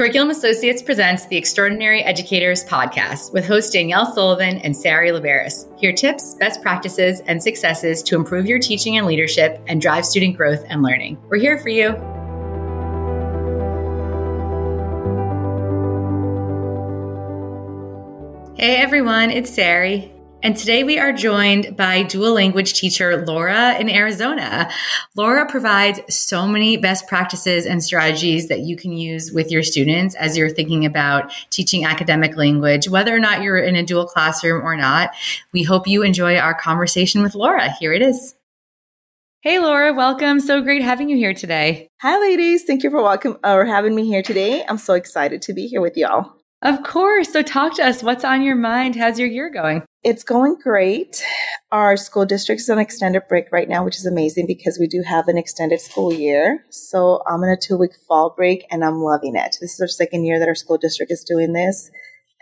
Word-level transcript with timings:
Curriculum 0.00 0.30
Associates 0.30 0.80
presents 0.80 1.26
the 1.26 1.36
Extraordinary 1.36 2.02
Educators 2.02 2.64
podcast 2.64 3.34
with 3.34 3.46
hosts 3.46 3.70
Danielle 3.70 4.10
Sullivan 4.14 4.56
and 4.60 4.74
Sari 4.74 5.10
Laveris. 5.10 5.66
Hear 5.78 5.92
tips, 5.92 6.36
best 6.36 6.62
practices, 6.62 7.20
and 7.26 7.42
successes 7.42 8.02
to 8.04 8.16
improve 8.16 8.46
your 8.46 8.58
teaching 8.58 8.96
and 8.96 9.06
leadership 9.06 9.62
and 9.66 9.78
drive 9.78 10.06
student 10.06 10.38
growth 10.38 10.64
and 10.70 10.82
learning. 10.82 11.18
We're 11.28 11.36
here 11.36 11.58
for 11.58 11.68
you. 11.68 11.90
Hey 18.56 18.76
everyone, 18.76 19.30
it's 19.30 19.52
Sari. 19.52 20.14
And 20.42 20.56
today 20.56 20.84
we 20.84 20.98
are 20.98 21.12
joined 21.12 21.76
by 21.76 22.02
dual 22.02 22.32
language 22.32 22.72
teacher 22.72 23.26
Laura 23.26 23.76
in 23.78 23.90
Arizona. 23.90 24.70
Laura 25.14 25.44
provides 25.46 26.00
so 26.08 26.48
many 26.48 26.78
best 26.78 27.06
practices 27.06 27.66
and 27.66 27.84
strategies 27.84 28.48
that 28.48 28.60
you 28.60 28.74
can 28.74 28.94
use 28.94 29.30
with 29.32 29.50
your 29.50 29.62
students 29.62 30.14
as 30.14 30.38
you're 30.38 30.48
thinking 30.48 30.86
about 30.86 31.30
teaching 31.50 31.84
academic 31.84 32.38
language, 32.38 32.88
whether 32.88 33.14
or 33.14 33.18
not 33.18 33.42
you're 33.42 33.58
in 33.58 33.76
a 33.76 33.82
dual 33.82 34.06
classroom 34.06 34.64
or 34.64 34.76
not. 34.76 35.10
We 35.52 35.62
hope 35.62 35.86
you 35.86 36.02
enjoy 36.02 36.38
our 36.38 36.54
conversation 36.54 37.22
with 37.22 37.34
Laura. 37.34 37.74
Here 37.78 37.92
it 37.92 38.00
is. 38.00 38.34
Hey 39.42 39.58
Laura, 39.58 39.92
welcome. 39.92 40.40
So 40.40 40.62
great 40.62 40.82
having 40.82 41.10
you 41.10 41.18
here 41.18 41.34
today. 41.34 41.88
Hi 42.00 42.18
ladies. 42.18 42.64
Thank 42.64 42.82
you 42.82 42.90
for 42.90 43.02
welcome 43.02 43.36
uh, 43.44 43.52
or 43.52 43.66
having 43.66 43.94
me 43.94 44.06
here 44.06 44.22
today. 44.22 44.64
I'm 44.66 44.78
so 44.78 44.94
excited 44.94 45.42
to 45.42 45.52
be 45.52 45.66
here 45.66 45.82
with 45.82 45.98
y'all. 45.98 46.39
Of 46.62 46.82
course. 46.82 47.32
So 47.32 47.42
talk 47.42 47.76
to 47.76 47.86
us. 47.86 48.02
What's 48.02 48.24
on 48.24 48.42
your 48.42 48.56
mind? 48.56 48.94
How's 48.94 49.18
your 49.18 49.28
year 49.28 49.48
going? 49.48 49.82
It's 50.04 50.22
going 50.22 50.56
great. 50.62 51.24
Our 51.72 51.96
school 51.96 52.26
district 52.26 52.60
is 52.60 52.68
on 52.68 52.78
extended 52.78 53.22
break 53.28 53.46
right 53.50 53.68
now, 53.68 53.82
which 53.82 53.96
is 53.96 54.04
amazing 54.04 54.46
because 54.46 54.78
we 54.78 54.86
do 54.86 55.02
have 55.06 55.28
an 55.28 55.38
extended 55.38 55.80
school 55.80 56.12
year. 56.12 56.64
So 56.70 57.22
I'm 57.26 57.42
in 57.42 57.50
a 57.50 57.56
two 57.56 57.78
week 57.78 57.92
fall 58.06 58.34
break 58.36 58.66
and 58.70 58.84
I'm 58.84 59.00
loving 59.00 59.36
it. 59.36 59.56
This 59.60 59.74
is 59.74 59.80
our 59.80 59.88
second 59.88 60.24
year 60.24 60.38
that 60.38 60.48
our 60.48 60.54
school 60.54 60.76
district 60.76 61.10
is 61.10 61.24
doing 61.24 61.54
this. 61.54 61.90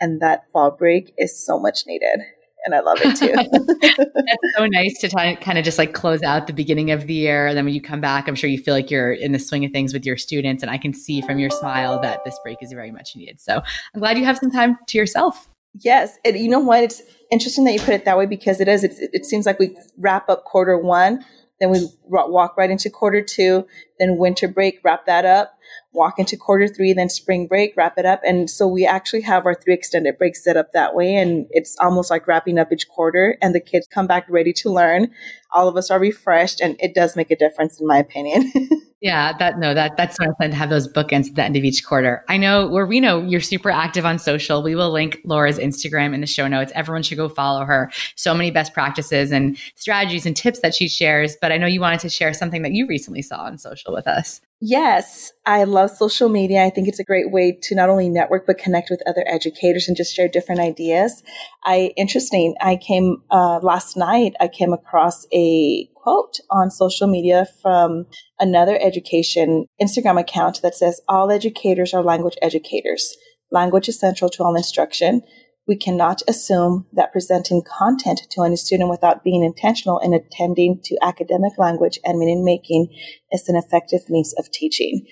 And 0.01 0.21
that 0.21 0.49
fall 0.51 0.71
break 0.71 1.13
is 1.17 1.45
so 1.45 1.59
much 1.59 1.85
needed 1.87 2.19
and 2.65 2.75
I 2.75 2.79
love 2.81 2.97
it 3.01 3.15
too. 3.15 3.33
That's 4.15 4.57
so 4.57 4.65
nice 4.67 4.99
to 4.99 5.09
t- 5.09 5.35
kind 5.37 5.57
of 5.57 5.63
just 5.63 5.77
like 5.77 5.93
close 5.93 6.21
out 6.23 6.47
the 6.47 6.53
beginning 6.53 6.91
of 6.91 7.07
the 7.07 7.13
year. 7.13 7.47
And 7.47 7.57
then 7.57 7.65
when 7.65 7.73
you 7.73 7.81
come 7.81 8.01
back, 8.01 8.27
I'm 8.27 8.35
sure 8.35 8.49
you 8.49 8.57
feel 8.57 8.73
like 8.73 8.91
you're 8.91 9.13
in 9.13 9.31
the 9.31 9.39
swing 9.39 9.65
of 9.65 9.71
things 9.71 9.93
with 9.93 10.05
your 10.05 10.17
students. 10.17 10.63
And 10.63 10.71
I 10.71 10.77
can 10.77 10.93
see 10.93 11.21
from 11.21 11.39
your 11.39 11.49
smile 11.49 11.99
that 12.01 12.23
this 12.25 12.37
break 12.43 12.57
is 12.61 12.71
very 12.71 12.91
much 12.91 13.15
needed. 13.15 13.39
So 13.39 13.61
I'm 13.93 13.99
glad 13.99 14.17
you 14.17 14.25
have 14.25 14.37
some 14.37 14.51
time 14.51 14.77
to 14.87 14.97
yourself. 14.97 15.47
Yes. 15.81 16.17
And 16.25 16.37
you 16.37 16.49
know 16.49 16.59
what? 16.59 16.83
It's 16.83 17.01
interesting 17.31 17.63
that 17.65 17.73
you 17.73 17.79
put 17.79 17.93
it 17.93 18.05
that 18.05 18.17
way 18.17 18.25
because 18.25 18.59
it 18.59 18.67
is. 18.67 18.83
It's, 18.83 18.99
it 18.99 19.25
seems 19.25 19.45
like 19.45 19.59
we 19.59 19.77
wrap 19.97 20.29
up 20.29 20.43
quarter 20.45 20.77
one, 20.77 21.23
then 21.59 21.69
we 21.69 21.87
walk 22.05 22.57
right 22.57 22.69
into 22.69 22.89
quarter 22.89 23.21
two, 23.21 23.67
then 23.99 24.17
winter 24.17 24.47
break, 24.47 24.79
wrap 24.83 25.05
that 25.05 25.25
up 25.25 25.59
walk 25.91 26.19
into 26.19 26.37
quarter 26.37 26.67
three, 26.67 26.93
then 26.93 27.09
spring 27.09 27.47
break, 27.47 27.75
wrap 27.75 27.97
it 27.97 28.05
up. 28.05 28.21
And 28.23 28.49
so 28.49 28.67
we 28.67 28.85
actually 28.85 29.21
have 29.21 29.45
our 29.45 29.55
three 29.55 29.73
extended 29.73 30.17
breaks 30.17 30.43
set 30.43 30.57
up 30.57 30.71
that 30.73 30.95
way. 30.95 31.15
And 31.15 31.47
it's 31.51 31.75
almost 31.79 32.09
like 32.09 32.27
wrapping 32.27 32.59
up 32.59 32.71
each 32.71 32.87
quarter 32.87 33.37
and 33.41 33.55
the 33.55 33.59
kids 33.59 33.87
come 33.87 34.07
back 34.07 34.25
ready 34.29 34.53
to 34.53 34.69
learn. 34.69 35.11
All 35.51 35.67
of 35.67 35.75
us 35.75 35.89
are 35.89 35.99
refreshed 35.99 36.61
and 36.61 36.75
it 36.79 36.93
does 36.93 37.15
make 37.15 37.31
a 37.31 37.35
difference 37.35 37.79
in 37.79 37.87
my 37.87 37.97
opinion. 37.97 38.51
yeah, 39.01 39.35
that 39.39 39.57
no, 39.57 39.73
that 39.73 39.97
that's 39.97 40.15
so 40.15 40.31
fun 40.39 40.51
to 40.51 40.55
have 40.55 40.69
those 40.69 40.87
bookends 40.87 41.29
at 41.29 41.35
the 41.35 41.43
end 41.43 41.55
of 41.55 41.63
each 41.63 41.83
quarter. 41.83 42.23
I 42.27 42.37
know 42.37 42.67
where 42.67 42.85
we 42.85 42.99
know 42.99 43.23
you're 43.23 43.41
super 43.41 43.71
active 43.71 44.05
on 44.05 44.19
social. 44.19 44.61
We 44.61 44.75
will 44.75 44.91
link 44.91 45.19
Laura's 45.23 45.57
Instagram 45.57 46.13
in 46.13 46.21
the 46.21 46.27
show 46.27 46.47
notes. 46.47 46.71
Everyone 46.75 47.01
should 47.01 47.17
go 47.17 47.29
follow 47.29 47.65
her. 47.65 47.91
So 48.15 48.35
many 48.35 48.51
best 48.51 48.73
practices 48.73 49.31
and 49.31 49.57
strategies 49.75 50.27
and 50.27 50.35
tips 50.37 50.59
that 50.59 50.75
she 50.75 50.87
shares. 50.87 51.35
But 51.41 51.51
I 51.51 51.57
know 51.57 51.65
you 51.65 51.81
wanted 51.81 52.01
to 52.01 52.09
share 52.09 52.33
something 52.33 52.61
that 52.61 52.73
you 52.73 52.85
recently 52.85 53.23
saw 53.23 53.39
on 53.45 53.57
social 53.57 53.88
with 53.91 54.07
us. 54.07 54.41
Yes, 54.61 55.31
I 55.45 55.63
love 55.63 55.89
social 55.89 56.27
media. 56.27 56.65
I 56.65 56.69
think 56.69 56.89
it's 56.89 56.99
a 56.99 57.03
great 57.05 57.31
way 57.31 57.57
to 57.61 57.75
not 57.75 57.89
only 57.89 58.09
network 58.09 58.45
but 58.45 58.57
connect 58.57 58.89
with 58.89 59.01
other 59.07 59.23
educators 59.25 59.87
and 59.87 59.95
just 59.95 60.13
share 60.13 60.27
different 60.27 60.59
ideas. 60.59 61.23
I 61.63 61.93
interesting. 61.95 62.55
I 62.59 62.75
came 62.75 63.23
uh, 63.31 63.59
last 63.63 63.95
night. 63.95 64.33
I 64.41 64.49
came 64.49 64.73
across 64.73 65.25
a 65.33 65.89
quote 65.95 66.41
on 66.51 66.71
social 66.71 67.07
media 67.07 67.47
from 67.61 68.05
another 68.37 68.77
education 68.81 69.65
Instagram 69.81 70.19
account 70.19 70.61
that 70.61 70.75
says, 70.75 70.99
"All 71.07 71.31
educators 71.31 71.93
are 71.93 72.03
language 72.03 72.35
educators. 72.41 73.15
Language 73.51 73.87
is 73.87 73.97
central 73.97 74.29
to 74.31 74.43
all 74.43 74.57
instruction." 74.57 75.21
We 75.69 75.77
cannot 75.77 76.23
assume 76.27 76.87
that 76.93 77.11
presenting 77.11 77.61
content 77.61 78.21
to 78.31 78.41
any 78.41 78.55
student 78.55 78.89
without 78.89 79.23
being 79.23 79.43
intentional 79.43 79.99
in 79.99 80.15
attending 80.15 80.81
to 80.83 80.97
academic 81.03 81.53
language 81.59 81.99
and 82.03 82.17
meaning 82.17 82.43
making 82.43 82.87
is 83.31 83.47
an 83.47 83.55
effective 83.55 84.09
means 84.09 84.33
of 84.39 84.49
teaching. 84.49 85.05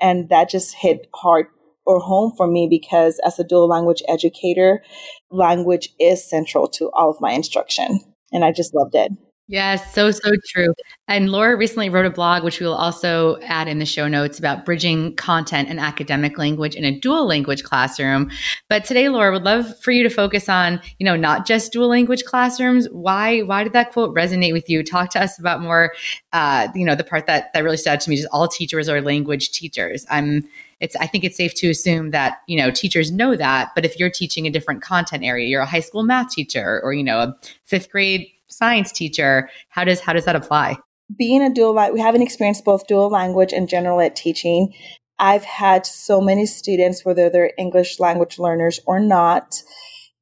And 0.00 0.28
that 0.28 0.48
just 0.48 0.76
hit 0.76 1.08
hard 1.16 1.46
or 1.84 1.98
home 1.98 2.32
for 2.36 2.46
me 2.46 2.68
because 2.70 3.20
as 3.26 3.40
a 3.40 3.44
dual 3.44 3.66
language 3.66 4.04
educator, 4.06 4.84
language 5.32 5.88
is 5.98 6.30
central 6.30 6.68
to 6.68 6.90
all 6.94 7.10
of 7.10 7.20
my 7.20 7.32
instruction. 7.32 7.98
And 8.32 8.44
I 8.44 8.52
just 8.52 8.72
loved 8.72 8.94
it. 8.94 9.10
Yes, 9.46 9.92
so, 9.92 10.10
so 10.10 10.30
true. 10.48 10.72
And 11.06 11.28
Laura 11.28 11.54
recently 11.54 11.90
wrote 11.90 12.06
a 12.06 12.10
blog, 12.10 12.44
which 12.44 12.60
we 12.60 12.66
will 12.66 12.74
also 12.74 13.38
add 13.42 13.68
in 13.68 13.78
the 13.78 13.84
show 13.84 14.08
notes 14.08 14.38
about 14.38 14.64
bridging 14.64 15.14
content 15.16 15.68
and 15.68 15.78
academic 15.78 16.38
language 16.38 16.74
in 16.74 16.82
a 16.82 16.98
dual 16.98 17.26
language 17.26 17.62
classroom. 17.62 18.30
But 18.70 18.86
today, 18.86 19.10
Laura, 19.10 19.32
would 19.32 19.42
love 19.42 19.78
for 19.80 19.90
you 19.90 20.02
to 20.02 20.08
focus 20.08 20.48
on, 20.48 20.80
you 20.98 21.04
know, 21.04 21.14
not 21.14 21.46
just 21.46 21.72
dual 21.72 21.88
language 21.88 22.24
classrooms. 22.24 22.88
Why, 22.90 23.40
why 23.40 23.64
did 23.64 23.74
that 23.74 23.92
quote 23.92 24.14
resonate 24.14 24.54
with 24.54 24.70
you? 24.70 24.82
Talk 24.82 25.10
to 25.10 25.22
us 25.22 25.38
about 25.38 25.60
more, 25.60 25.92
uh, 26.32 26.68
you 26.74 26.86
know, 26.86 26.94
the 26.94 27.04
part 27.04 27.26
that, 27.26 27.52
that 27.52 27.62
really 27.62 27.76
stood 27.76 27.90
out 27.90 28.00
to 28.00 28.08
me 28.10 28.16
is 28.16 28.24
all 28.32 28.48
teachers 28.48 28.88
are 28.88 29.02
language 29.02 29.50
teachers. 29.50 30.06
I'm, 30.08 30.48
it's 30.80 30.96
i 30.96 31.06
think 31.06 31.22
it's 31.22 31.36
safe 31.36 31.54
to 31.54 31.70
assume 31.70 32.10
that 32.10 32.38
you 32.48 32.56
know 32.56 32.68
teachers 32.68 33.12
know 33.12 33.36
that 33.36 33.70
but 33.76 33.84
if 33.84 33.96
you're 33.96 34.10
teaching 34.10 34.44
a 34.44 34.50
different 34.50 34.82
content 34.82 35.22
area 35.22 35.46
you're 35.46 35.62
a 35.62 35.66
high 35.66 35.80
school 35.80 36.02
math 36.02 36.30
teacher 36.30 36.80
or 36.82 36.92
you 36.92 37.04
know 37.04 37.20
a 37.20 37.36
fifth 37.62 37.90
grade 37.90 38.26
science 38.56 38.92
teacher. 38.92 39.48
How 39.68 39.84
does 39.84 40.00
how 40.00 40.12
does 40.12 40.24
that 40.24 40.36
apply? 40.36 40.76
Being 41.16 41.42
a 41.42 41.52
dual, 41.52 41.74
we 41.92 42.00
haven't 42.00 42.22
experienced 42.22 42.64
both 42.64 42.86
dual 42.86 43.10
language 43.10 43.52
and 43.52 43.68
general 43.68 44.00
ed 44.00 44.16
teaching. 44.16 44.72
I've 45.18 45.44
had 45.44 45.86
so 45.86 46.20
many 46.20 46.46
students, 46.46 47.04
whether 47.04 47.30
they're 47.30 47.52
English 47.58 48.00
language 48.00 48.38
learners 48.38 48.80
or 48.86 48.98
not, 48.98 49.62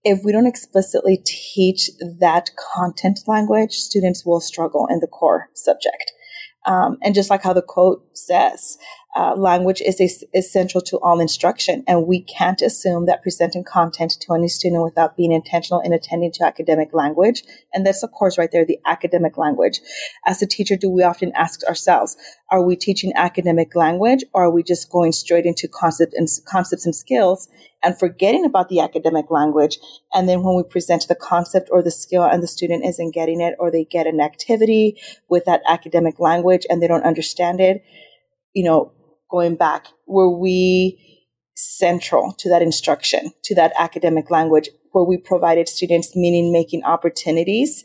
if 0.05 0.25
we 0.25 0.33
don't 0.33 0.47
explicitly 0.47 1.23
teach 1.25 1.91
that 2.19 2.51
content 2.75 3.21
language, 3.27 3.73
students 3.73 4.27
will 4.27 4.41
struggle 4.41 4.87
in 4.91 4.99
the 4.99 5.07
core 5.07 5.49
subject. 5.55 6.13
Um, 6.65 6.99
and 7.03 7.15
just 7.15 7.31
like 7.31 7.43
how 7.43 7.53
the 7.53 7.63
quote 7.63 8.05
says, 8.17 8.79
uh, 9.15 9.35
language 9.37 9.83
is 9.83 10.01
a, 10.01 10.39
essential 10.39 10.81
to 10.81 10.97
all 10.99 11.21
instruction, 11.21 11.85
and 11.87 12.07
we 12.07 12.23
can't 12.23 12.63
assume 12.63 13.07
that 13.07 13.23
presenting 13.23 13.63
content 13.63 14.13
to 14.21 14.33
any 14.33 14.49
student 14.49 14.83
without 14.83 15.17
being 15.17 15.33
intentional 15.33 15.81
in 15.81 15.93
attending 15.93 16.33
to 16.33 16.45
academic 16.45 16.95
language. 16.95 17.43
And 17.75 17.85
that's, 17.85 18.03
of 18.03 18.13
course, 18.13 18.39
right 18.39 18.51
there, 18.51 18.65
the 18.65 18.79
academic 18.87 19.37
language. 19.37 19.81
As 20.27 20.41
a 20.41 20.47
teacher, 20.47 20.77
do 20.77 20.89
we 20.89 21.03
often 21.03 21.33
ask 21.35 21.63
ourselves, 21.65 22.17
are 22.51 22.63
we 22.63 22.75
teaching 22.75 23.13
academic 23.15 23.75
language, 23.75 24.25
or 24.33 24.45
are 24.45 24.51
we 24.51 24.63
just 24.63 24.91
going 24.91 25.13
straight 25.13 25.45
into 25.45 25.69
concept 25.69 26.15
and 26.15 26.29
concepts 26.47 26.87
and 26.87 26.95
skills 26.95 27.49
and 27.83 27.99
forgetting 27.99 28.45
about 28.45 28.69
the 28.69 28.81
academic 28.81 29.31
language? 29.31 29.79
And 30.13 30.29
then 30.29 30.43
when 30.43 30.57
we 30.57 30.63
present 30.63 31.07
the 31.09 31.15
concept 31.15 31.69
or 31.73 31.83
the 31.83 31.91
skill 31.91 32.25
and 32.25 32.43
the 32.43 32.49
student 32.49 32.85
isn't 32.85 33.15
getting 33.15 33.41
it, 33.41 33.55
or 33.59 33.71
they 33.71 33.85
get 33.85 34.07
an 34.07 34.21
activity 34.21 35.01
with 35.29 35.45
that 35.45 35.63
academic 35.67 36.21
language 36.21 36.67
and 36.69 36.83
they 36.83 36.89
don't 36.89 37.05
understand 37.05 37.61
it, 37.61 37.83
you 38.55 38.65
know, 38.65 38.93
going 39.31 39.57
back, 39.57 39.89
were 40.07 40.31
we 40.31 40.99
central 41.55 42.33
to 42.39 42.49
that 42.49 42.63
instruction, 42.63 43.33
to 43.45 43.55
that 43.55 43.73
academic 43.79 44.31
language, 44.31 44.69
where 44.93 45.05
we 45.05 45.17
provided 45.17 45.69
students 45.69 46.15
meaning 46.15 46.53
making 46.53 46.85
opportunities, 46.85 47.85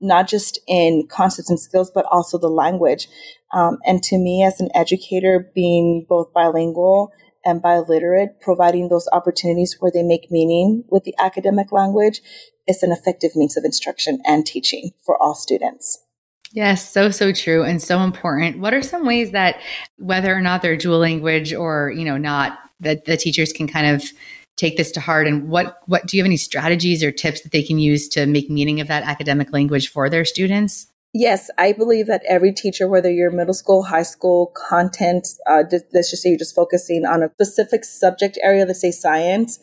not 0.00 0.28
just 0.28 0.58
in 0.66 1.06
concepts 1.10 1.50
and 1.50 1.60
skills, 1.60 1.90
but 1.92 2.06
also 2.10 2.38
the 2.38 2.48
language. 2.48 3.08
Um, 3.52 3.78
and 3.84 4.02
to 4.04 4.18
me, 4.18 4.44
as 4.44 4.60
an 4.60 4.70
educator, 4.74 5.50
being 5.54 6.06
both 6.08 6.32
bilingual 6.32 7.10
and 7.44 7.62
biliterate, 7.62 8.40
providing 8.40 8.88
those 8.88 9.08
opportunities 9.12 9.76
where 9.80 9.90
they 9.92 10.02
make 10.02 10.30
meaning 10.30 10.84
with 10.88 11.04
the 11.04 11.14
academic 11.18 11.72
language 11.72 12.20
is 12.66 12.82
an 12.82 12.92
effective 12.92 13.34
means 13.34 13.56
of 13.56 13.64
instruction 13.64 14.20
and 14.24 14.46
teaching 14.46 14.90
for 15.04 15.20
all 15.22 15.34
students. 15.34 16.04
Yes, 16.52 16.90
so 16.90 17.10
so 17.10 17.32
true 17.32 17.62
and 17.62 17.80
so 17.80 18.00
important. 18.00 18.58
What 18.58 18.74
are 18.74 18.82
some 18.82 19.06
ways 19.06 19.30
that 19.30 19.60
whether 19.98 20.34
or 20.34 20.40
not 20.40 20.62
they're 20.62 20.76
dual 20.76 20.98
language 20.98 21.54
or, 21.54 21.92
you 21.94 22.04
know, 22.04 22.16
not 22.16 22.58
that 22.80 23.04
the 23.04 23.16
teachers 23.16 23.52
can 23.52 23.68
kind 23.68 23.94
of 23.94 24.04
take 24.56 24.76
this 24.76 24.90
to 24.92 25.00
heart 25.00 25.26
and 25.26 25.48
what 25.48 25.78
what 25.86 26.06
do 26.06 26.16
you 26.16 26.22
have 26.22 26.26
any 26.26 26.36
strategies 26.36 27.02
or 27.04 27.12
tips 27.12 27.40
that 27.42 27.52
they 27.52 27.62
can 27.62 27.78
use 27.78 28.08
to 28.08 28.26
make 28.26 28.50
meaning 28.50 28.80
of 28.80 28.88
that 28.88 29.04
academic 29.04 29.52
language 29.52 29.88
for 29.88 30.10
their 30.10 30.24
students? 30.24 30.89
Yes, 31.12 31.50
I 31.58 31.72
believe 31.72 32.06
that 32.06 32.22
every 32.28 32.52
teacher, 32.52 32.86
whether 32.86 33.10
you're 33.10 33.32
middle 33.32 33.54
school, 33.54 33.82
high 33.82 34.04
school, 34.04 34.52
content, 34.54 35.26
uh, 35.48 35.64
let's 35.92 36.10
just 36.10 36.22
say 36.22 36.28
you're 36.28 36.38
just 36.38 36.54
focusing 36.54 37.04
on 37.04 37.22
a 37.22 37.30
specific 37.30 37.84
subject 37.84 38.38
area, 38.42 38.64
let's 38.64 38.80
say 38.80 38.92
science 38.92 39.58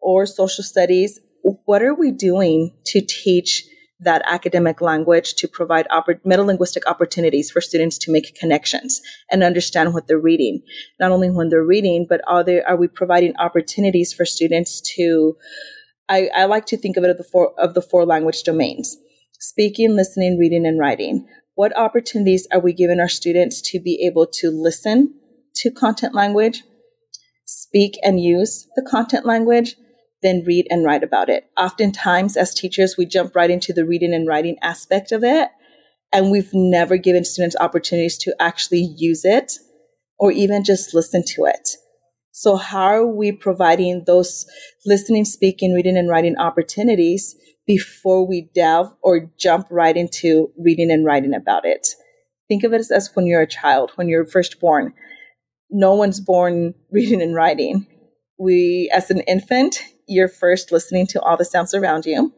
or 0.00 0.26
social 0.26 0.62
studies, 0.62 1.18
what 1.64 1.82
are 1.82 1.94
we 1.94 2.12
doing 2.12 2.72
to 2.86 3.00
teach 3.00 3.64
that 3.98 4.22
academic 4.26 4.80
language 4.80 5.34
to 5.34 5.48
provide 5.48 5.86
oppor- 5.88 6.20
metalinguistic 6.24 6.82
opportunities 6.86 7.50
for 7.50 7.60
students 7.60 7.98
to 7.98 8.12
make 8.12 8.34
connections 8.34 9.00
and 9.30 9.42
understand 9.42 9.94
what 9.94 10.06
they're 10.06 10.18
reading. 10.18 10.62
Not 10.98 11.12
only 11.12 11.30
when 11.30 11.48
they're 11.48 11.64
reading, 11.64 12.06
but 12.08 12.20
are 12.26 12.42
they 12.42 12.62
are 12.62 12.76
we 12.76 12.88
providing 12.88 13.36
opportunities 13.38 14.12
for 14.12 14.24
students 14.24 14.80
to 14.96 15.36
I, 16.08 16.28
I 16.34 16.44
like 16.46 16.66
to 16.66 16.76
think 16.76 16.96
of 16.96 17.04
it 17.04 17.10
of 17.10 17.16
the 17.16 17.24
four 17.24 17.58
of 17.58 17.74
the 17.74 17.82
four 17.82 18.04
language 18.04 18.42
domains. 18.42 18.96
Speaking, 19.42 19.96
listening, 19.96 20.38
reading, 20.38 20.64
and 20.64 20.78
writing. 20.78 21.26
What 21.56 21.76
opportunities 21.76 22.46
are 22.52 22.60
we 22.60 22.72
giving 22.72 23.00
our 23.00 23.08
students 23.08 23.60
to 23.72 23.80
be 23.80 24.00
able 24.06 24.24
to 24.34 24.52
listen 24.52 25.16
to 25.56 25.72
content 25.72 26.14
language, 26.14 26.62
speak 27.44 27.98
and 28.04 28.20
use 28.20 28.68
the 28.76 28.86
content 28.88 29.26
language, 29.26 29.74
then 30.22 30.44
read 30.46 30.68
and 30.70 30.84
write 30.84 31.02
about 31.02 31.28
it. 31.28 31.50
Oftentimes, 31.58 32.36
as 32.36 32.54
teachers, 32.54 32.94
we 32.96 33.04
jump 33.04 33.34
right 33.34 33.50
into 33.50 33.72
the 33.72 33.84
reading 33.84 34.14
and 34.14 34.28
writing 34.28 34.58
aspect 34.62 35.10
of 35.10 35.24
it, 35.24 35.48
and 36.12 36.30
we've 36.30 36.54
never 36.54 36.96
given 36.96 37.24
students 37.24 37.56
opportunities 37.58 38.16
to 38.18 38.32
actually 38.38 38.94
use 38.96 39.24
it 39.24 39.54
or 40.20 40.30
even 40.30 40.62
just 40.62 40.94
listen 40.94 41.24
to 41.34 41.46
it. 41.46 41.70
So, 42.30 42.54
how 42.54 42.84
are 42.84 43.06
we 43.06 43.32
providing 43.32 44.04
those 44.06 44.46
listening, 44.86 45.24
speaking, 45.24 45.74
reading, 45.74 45.96
and 45.98 46.08
writing 46.08 46.38
opportunities 46.38 47.34
before 47.66 48.26
we 48.26 48.50
delve 48.54 48.92
or 49.02 49.30
jump 49.38 49.66
right 49.70 49.96
into 49.96 50.52
reading 50.58 50.90
and 50.90 51.04
writing 51.04 51.34
about 51.34 51.64
it? 51.64 51.88
Think 52.48 52.64
of 52.64 52.72
it 52.72 52.84
as 52.90 53.10
when 53.14 53.26
you're 53.26 53.42
a 53.42 53.46
child, 53.46 53.92
when 53.94 54.08
you're 54.08 54.24
first 54.24 54.60
born. 54.60 54.92
No 55.70 55.94
one's 55.94 56.20
born 56.20 56.74
reading 56.90 57.22
and 57.22 57.34
writing. 57.34 57.86
We, 58.38 58.90
as 58.92 59.10
an 59.10 59.20
infant, 59.20 59.82
you're 60.08 60.28
first 60.28 60.72
listening 60.72 61.06
to 61.08 61.20
all 61.20 61.36
the 61.36 61.44
sounds 61.44 61.74
around 61.74 62.06
you. 62.06 62.32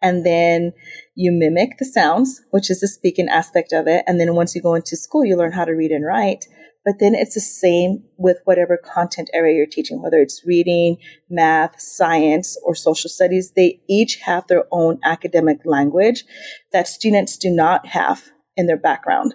And 0.00 0.24
then 0.24 0.72
you 1.16 1.32
mimic 1.32 1.78
the 1.78 1.84
sounds, 1.84 2.40
which 2.50 2.70
is 2.70 2.80
the 2.80 2.88
speaking 2.88 3.28
aspect 3.28 3.72
of 3.72 3.88
it. 3.88 4.04
And 4.06 4.20
then 4.20 4.34
once 4.34 4.54
you 4.54 4.62
go 4.62 4.74
into 4.74 4.96
school, 4.96 5.24
you 5.24 5.36
learn 5.36 5.52
how 5.52 5.64
to 5.64 5.72
read 5.72 5.90
and 5.90 6.04
write. 6.04 6.44
But 6.88 7.00
then 7.00 7.14
it's 7.14 7.34
the 7.34 7.40
same 7.40 8.02
with 8.16 8.38
whatever 8.46 8.78
content 8.78 9.28
area 9.34 9.54
you're 9.54 9.66
teaching, 9.66 10.00
whether 10.00 10.22
it's 10.22 10.46
reading, 10.46 10.96
math, 11.28 11.78
science, 11.78 12.58
or 12.64 12.74
social 12.74 13.10
studies. 13.10 13.52
They 13.54 13.82
each 13.90 14.16
have 14.24 14.46
their 14.46 14.64
own 14.72 14.98
academic 15.04 15.58
language 15.66 16.24
that 16.72 16.88
students 16.88 17.36
do 17.36 17.50
not 17.50 17.88
have 17.88 18.30
in 18.56 18.68
their 18.68 18.78
background. 18.78 19.34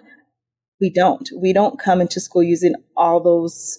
We 0.80 0.90
don't. 0.90 1.30
We 1.40 1.52
don't 1.52 1.78
come 1.78 2.00
into 2.00 2.18
school 2.18 2.42
using 2.42 2.74
all 2.96 3.22
those 3.22 3.78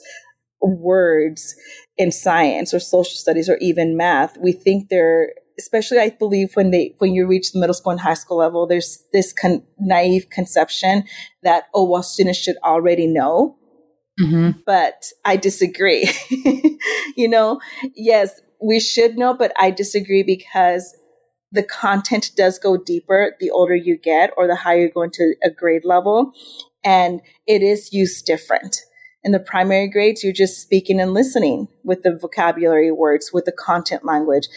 words 0.61 1.53
in 1.97 2.13
science 2.13 2.73
or 2.73 2.79
social 2.79 3.17
studies 3.17 3.49
or 3.49 3.57
even 3.57 3.97
math. 3.97 4.37
We 4.37 4.53
think 4.53 4.87
they're 4.87 5.33
especially 5.59 5.99
I 5.99 6.11
believe 6.11 6.53
when 6.53 6.71
they 6.71 6.95
when 6.99 7.13
you 7.13 7.27
reach 7.27 7.51
the 7.51 7.59
middle 7.59 7.73
school 7.73 7.91
and 7.91 7.99
high 7.99 8.13
school 8.13 8.37
level, 8.37 8.67
there's 8.67 9.03
this 9.11 9.33
con- 9.33 9.63
naive 9.77 10.29
conception 10.29 11.03
that 11.43 11.65
oh 11.73 11.83
well 11.83 12.03
students 12.03 12.39
should 12.39 12.57
already 12.63 13.05
know. 13.05 13.57
Mm-hmm. 14.19 14.59
But 14.65 15.11
I 15.25 15.37
disagree. 15.37 16.09
you 17.17 17.27
know, 17.27 17.59
yes, 17.95 18.39
we 18.61 18.79
should 18.79 19.17
know, 19.17 19.33
but 19.33 19.51
I 19.59 19.71
disagree 19.71 20.23
because 20.23 20.95
the 21.51 21.63
content 21.63 22.31
does 22.35 22.59
go 22.59 22.77
deeper 22.77 23.35
the 23.39 23.49
older 23.49 23.75
you 23.75 23.97
get 23.97 24.31
or 24.37 24.47
the 24.47 24.55
higher 24.55 24.83
you 24.83 24.91
go 24.91 25.03
into 25.03 25.35
a 25.43 25.49
grade 25.49 25.85
level, 25.85 26.31
and 26.83 27.21
it 27.47 27.61
is 27.61 27.93
used 27.93 28.25
different. 28.25 28.77
In 29.23 29.31
the 29.31 29.39
primary 29.39 29.89
grades, 29.89 30.23
you're 30.23 30.33
just 30.33 30.61
speaking 30.61 30.99
and 30.99 31.13
listening 31.13 31.67
with 31.83 32.03
the 32.03 32.15
vocabulary 32.15 32.91
words, 32.91 33.31
with 33.33 33.45
the 33.45 33.51
content 33.51 34.05
language 34.05 34.47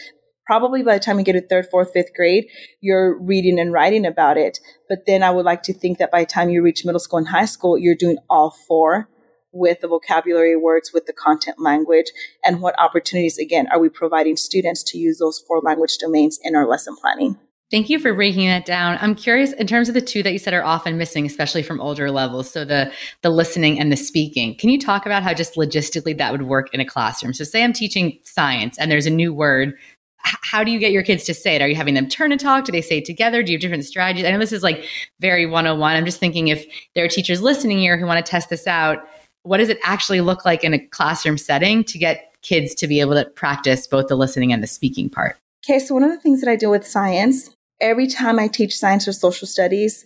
probably 0.49 0.81
by 0.81 0.95
the 0.95 0.99
time 0.99 1.19
you 1.19 1.23
get 1.23 1.33
to 1.33 1.41
third, 1.41 1.67
fourth, 1.69 1.93
fifth 1.93 2.11
grade, 2.15 2.47
you're 2.81 3.15
reading 3.21 3.59
and 3.59 3.71
writing 3.71 4.03
about 4.03 4.35
it. 4.35 4.57
But 4.89 5.05
then 5.05 5.21
I 5.21 5.29
would 5.29 5.45
like 5.45 5.61
to 5.63 5.73
think 5.73 5.99
that 5.99 6.09
by 6.09 6.21
the 6.21 6.25
time 6.25 6.49
you 6.49 6.63
reach 6.63 6.83
middle 6.83 6.99
school 6.99 7.19
and 7.19 7.27
high 7.27 7.45
school, 7.45 7.77
you're 7.77 7.93
doing 7.93 8.17
all 8.31 8.49
four 8.67 9.07
with 9.51 9.81
the 9.81 9.87
vocabulary 9.87 10.55
words, 10.55 10.91
with 10.93 11.05
the 11.05 11.13
content 11.13 11.59
language, 11.59 12.07
and 12.43 12.61
what 12.61 12.79
opportunities, 12.79 13.37
again, 13.37 13.67
are 13.71 13.79
we 13.79 13.89
providing 13.89 14.37
students 14.37 14.83
to 14.83 14.97
use 14.97 15.19
those 15.19 15.39
four 15.47 15.59
language 15.61 15.97
domains 15.97 16.39
in 16.43 16.55
our 16.55 16.67
lesson 16.67 16.95
planning? 16.95 17.37
Thank 17.71 17.89
you 17.89 17.99
for 17.99 18.15
breaking 18.15 18.47
that 18.47 18.65
down. 18.65 18.97
I'm 18.99 19.13
curious 19.13 19.53
in 19.53 19.67
terms 19.67 19.89
of 19.89 19.93
the 19.93 20.01
two 20.01 20.23
that 20.23 20.33
you 20.33 20.39
said 20.39 20.55
are 20.55 20.63
often 20.63 20.97
missing, 20.97 21.27
especially 21.27 21.61
from 21.61 21.79
older 21.79 22.09
levels. 22.09 22.49
So 22.49 22.65
the 22.65 22.91
the 23.21 23.29
listening 23.29 23.79
and 23.79 23.91
the 23.91 23.97
speaking. 23.97 24.57
Can 24.57 24.71
you 24.71 24.79
talk 24.79 25.05
about 25.05 25.21
how 25.21 25.35
just 25.35 25.53
logistically 25.53 26.17
that 26.17 26.31
would 26.31 26.43
work 26.43 26.73
in 26.73 26.79
a 26.79 26.85
classroom? 26.85 27.31
So 27.31 27.43
say 27.43 27.63
I'm 27.63 27.73
teaching 27.73 28.17
science 28.23 28.79
and 28.79 28.91
there's 28.91 29.05
a 29.05 29.11
new 29.11 29.33
word 29.33 29.75
how 30.21 30.63
do 30.63 30.71
you 30.71 30.79
get 30.79 30.91
your 30.91 31.03
kids 31.03 31.23
to 31.25 31.33
say 31.33 31.55
it? 31.55 31.61
Are 31.61 31.67
you 31.67 31.75
having 31.75 31.93
them 31.93 32.07
turn 32.07 32.31
and 32.31 32.41
talk? 32.41 32.65
Do 32.65 32.71
they 32.71 32.81
say 32.81 32.97
it 32.97 33.05
together? 33.05 33.41
Do 33.41 33.51
you 33.51 33.57
have 33.57 33.61
different 33.61 33.85
strategies? 33.85 34.25
I 34.25 34.31
know 34.31 34.39
this 34.39 34.51
is 34.51 34.63
like 34.63 34.85
very 35.19 35.45
101. 35.45 35.95
I'm 35.95 36.05
just 36.05 36.19
thinking 36.19 36.49
if 36.49 36.65
there 36.93 37.05
are 37.05 37.07
teachers 37.07 37.41
listening 37.41 37.79
here 37.79 37.97
who 37.97 38.05
want 38.05 38.23
to 38.23 38.29
test 38.29 38.49
this 38.49 38.67
out, 38.67 38.99
what 39.43 39.57
does 39.57 39.69
it 39.69 39.79
actually 39.83 40.21
look 40.21 40.45
like 40.45 40.63
in 40.63 40.73
a 40.73 40.79
classroom 40.79 41.37
setting 41.37 41.83
to 41.85 41.97
get 41.97 42.33
kids 42.41 42.73
to 42.75 42.87
be 42.87 42.99
able 42.99 43.15
to 43.15 43.25
practice 43.25 43.87
both 43.87 44.07
the 44.07 44.15
listening 44.15 44.53
and 44.53 44.63
the 44.63 44.67
speaking 44.67 45.09
part? 45.09 45.37
Okay, 45.65 45.79
so 45.79 45.93
one 45.93 46.03
of 46.03 46.11
the 46.11 46.19
things 46.19 46.41
that 46.41 46.49
I 46.49 46.55
do 46.55 46.69
with 46.69 46.85
science, 46.85 47.49
every 47.81 48.07
time 48.07 48.39
I 48.39 48.47
teach 48.47 48.77
science 48.77 49.07
or 49.07 49.13
social 49.13 49.47
studies, 49.47 50.05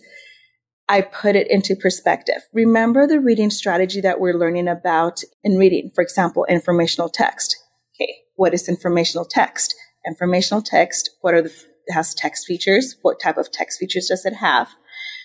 I 0.88 1.00
put 1.00 1.36
it 1.36 1.50
into 1.50 1.76
perspective. 1.76 2.42
Remember 2.52 3.06
the 3.06 3.20
reading 3.20 3.50
strategy 3.50 4.00
that 4.02 4.20
we're 4.20 4.38
learning 4.38 4.68
about 4.68 5.20
in 5.42 5.56
reading, 5.56 5.90
for 5.94 6.02
example, 6.02 6.44
informational 6.46 7.08
text. 7.08 7.56
Okay, 7.94 8.12
what 8.36 8.52
is 8.52 8.68
informational 8.68 9.24
text? 9.24 9.74
informational 10.06 10.62
text. 10.62 11.10
What 11.20 11.34
are 11.34 11.42
the, 11.42 11.52
has 11.90 12.14
text 12.14 12.46
features? 12.46 12.96
What 13.02 13.20
type 13.20 13.36
of 13.36 13.50
text 13.50 13.78
features 13.78 14.08
does 14.08 14.24
it 14.24 14.34
have? 14.34 14.68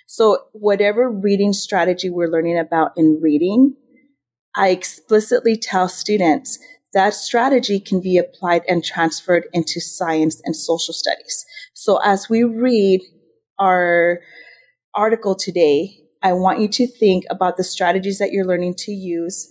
So 0.07 0.45
whatever 0.53 1.09
reading 1.09 1.53
strategy 1.53 2.09
we're 2.09 2.31
learning 2.31 2.57
about 2.57 2.91
in 2.97 3.19
reading, 3.21 3.75
I 4.59 4.71
explicitly 4.71 5.55
tell 5.55 5.87
students 5.87 6.59
that 6.93 7.13
strategy 7.13 7.79
can 7.79 8.01
be 8.01 8.17
applied 8.17 8.63
and 8.67 8.83
transferred 8.83 9.47
into 9.53 9.79
science 9.79 10.41
and 10.43 10.53
social 10.53 10.93
studies. 10.93 11.45
So 11.73 12.01
as 12.03 12.27
we 12.29 12.43
read 12.43 12.99
our 13.57 14.19
article 14.93 15.33
today, 15.33 15.99
I 16.21 16.33
want 16.33 16.59
you 16.59 16.67
to 16.67 16.87
think 16.87 17.23
about 17.29 17.55
the 17.55 17.63
strategies 17.63 18.19
that 18.19 18.33
you're 18.33 18.45
learning 18.45 18.75
to 18.79 18.91
use 18.91 19.47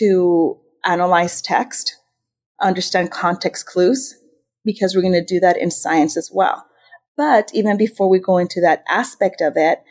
to 0.00 0.58
analyze 0.84 1.40
text, 1.40 1.94
understand 2.60 3.12
context 3.12 3.66
clues, 3.66 4.16
because 4.64 4.96
we're 4.96 5.02
going 5.02 5.12
to 5.12 5.24
do 5.24 5.38
that 5.38 5.56
in 5.56 5.70
science 5.70 6.16
as 6.16 6.32
well. 6.34 6.66
But 7.16 7.52
even 7.54 7.76
before 7.76 8.10
we 8.10 8.18
go 8.18 8.38
into 8.38 8.60
that 8.62 8.82
aspect 8.88 9.40
of 9.40 9.52
it, 9.54 9.84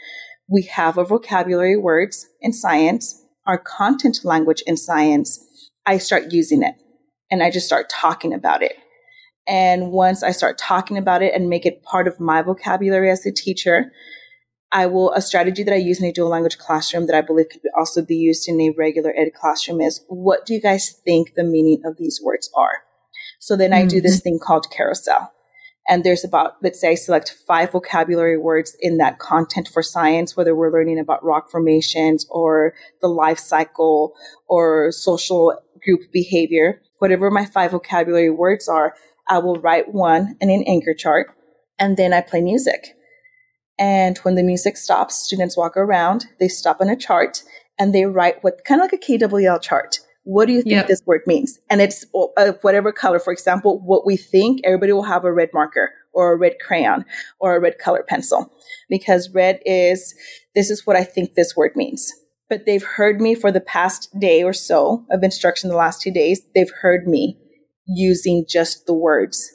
we 0.49 0.63
have 0.63 0.97
our 0.97 1.05
vocabulary 1.05 1.77
words 1.77 2.27
in 2.41 2.51
science, 2.51 3.21
our 3.45 3.57
content 3.57 4.19
language 4.23 4.63
in 4.65 4.77
science. 4.77 5.39
I 5.85 5.97
start 5.97 6.31
using 6.31 6.63
it 6.63 6.75
and 7.29 7.43
I 7.43 7.51
just 7.51 7.65
start 7.65 7.89
talking 7.89 8.33
about 8.33 8.63
it. 8.63 8.73
And 9.47 9.91
once 9.91 10.23
I 10.23 10.31
start 10.31 10.57
talking 10.57 10.97
about 10.97 11.21
it 11.21 11.33
and 11.33 11.49
make 11.49 11.65
it 11.65 11.83
part 11.83 12.07
of 12.07 12.19
my 12.19 12.41
vocabulary 12.41 13.11
as 13.11 13.25
a 13.25 13.31
teacher, 13.31 13.91
I 14.71 14.87
will, 14.87 15.11
a 15.13 15.21
strategy 15.21 15.63
that 15.63 15.73
I 15.73 15.77
use 15.77 16.01
in 16.01 16.09
a 16.09 16.11
dual 16.11 16.29
language 16.29 16.57
classroom 16.57 17.05
that 17.05 17.15
I 17.15 17.21
believe 17.21 17.49
could 17.49 17.61
also 17.77 18.03
be 18.03 18.15
used 18.15 18.49
in 18.49 18.59
a 18.59 18.73
regular 18.75 19.13
ed 19.15 19.31
classroom 19.33 19.81
is 19.81 20.03
what 20.07 20.45
do 20.45 20.53
you 20.53 20.61
guys 20.61 20.99
think 21.05 21.35
the 21.35 21.43
meaning 21.43 21.81
of 21.85 21.97
these 21.97 22.19
words 22.21 22.49
are? 22.55 22.83
So 23.39 23.55
then 23.55 23.73
I 23.73 23.85
do 23.85 24.01
this 24.01 24.17
mm-hmm. 24.17 24.23
thing 24.23 24.39
called 24.39 24.71
carousel. 24.71 25.31
And 25.87 26.03
there's 26.03 26.23
about, 26.23 26.55
let's 26.63 26.79
say 26.79 26.95
select 26.95 27.35
five 27.47 27.71
vocabulary 27.71 28.37
words 28.37 28.75
in 28.79 28.97
that 28.97 29.19
content 29.19 29.67
for 29.67 29.83
science, 29.83 30.35
whether 30.35 30.55
we're 30.55 30.71
learning 30.71 30.99
about 30.99 31.23
rock 31.23 31.49
formations 31.51 32.25
or 32.29 32.73
the 33.01 33.07
life 33.07 33.37
cycle 33.37 34.13
or 34.47 34.91
social 34.91 35.59
group 35.83 36.11
behavior. 36.11 36.81
Whatever 36.97 37.29
my 37.29 37.45
five 37.45 37.71
vocabulary 37.71 38.31
words 38.31 38.67
are, 38.67 38.95
I 39.27 39.37
will 39.39 39.59
write 39.59 39.93
one 39.93 40.37
in 40.41 40.49
an 40.49 40.63
anchor 40.63 40.93
chart 40.93 41.27
and 41.77 41.97
then 41.97 42.13
I 42.13 42.21
play 42.21 42.41
music. 42.41 42.95
And 43.77 44.17
when 44.19 44.35
the 44.35 44.43
music 44.43 44.77
stops, 44.77 45.15
students 45.15 45.57
walk 45.57 45.75
around, 45.75 46.27
they 46.39 46.47
stop 46.47 46.77
on 46.79 46.89
a 46.89 46.95
chart 46.95 47.43
and 47.77 47.93
they 47.93 48.05
write 48.05 48.43
what 48.43 48.63
kind 48.65 48.81
of 48.81 48.85
like 48.85 48.93
a 48.93 48.97
KWL 48.97 49.61
chart. 49.61 49.99
What 50.25 50.47
do 50.47 50.53
you 50.53 50.63
think 50.63 50.73
yep. 50.73 50.87
this 50.87 51.03
word 51.05 51.21
means? 51.27 51.59
And 51.69 51.81
it's 51.81 52.03
uh, 52.37 52.53
whatever 52.61 52.91
color. 52.91 53.19
For 53.19 53.31
example, 53.31 53.79
what 53.85 54.05
we 54.07 54.17
think, 54.17 54.59
everybody 54.63 54.91
will 54.91 55.03
have 55.03 55.23
a 55.23 55.31
red 55.31 55.49
marker 55.53 55.91
or 56.13 56.33
a 56.33 56.37
red 56.37 56.55
crayon 56.59 57.05
or 57.39 57.55
a 57.55 57.59
red 57.59 57.77
color 57.77 58.03
pencil 58.07 58.51
because 58.89 59.29
red 59.29 59.59
is, 59.65 60.15
this 60.55 60.71
is 60.71 60.85
what 60.87 60.95
I 60.95 61.03
think 61.03 61.35
this 61.35 61.55
word 61.55 61.73
means. 61.75 62.11
But 62.49 62.65
they've 62.65 62.83
heard 62.83 63.21
me 63.21 63.35
for 63.35 63.51
the 63.51 63.61
past 63.61 64.09
day 64.19 64.41
or 64.41 64.53
so 64.53 65.05
of 65.11 65.23
instruction, 65.23 65.69
the 65.69 65.75
last 65.75 66.01
two 66.01 66.11
days, 66.11 66.41
they've 66.55 66.73
heard 66.81 67.07
me 67.07 67.37
using 67.87 68.45
just 68.49 68.87
the 68.87 68.95
words. 68.95 69.47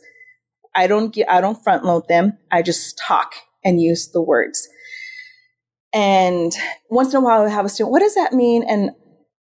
I 0.75 0.87
don't 0.87 1.13
get, 1.13 1.29
I 1.29 1.41
don't 1.41 1.63
front 1.63 1.85
load 1.85 2.07
them. 2.09 2.39
I 2.53 2.63
just 2.63 2.97
talk 2.97 3.33
and 3.65 3.83
use 3.83 4.09
the 4.13 4.23
words. 4.23 4.69
And 5.93 6.53
once 6.89 7.13
in 7.13 7.19
a 7.19 7.25
while 7.25 7.43
I 7.43 7.49
have 7.49 7.65
a 7.65 7.69
student, 7.69 7.91
what 7.91 8.01
does 8.01 8.15
that 8.15 8.33
mean? 8.33 8.63
And 8.69 8.91